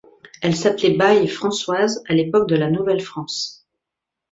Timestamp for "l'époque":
2.15-2.49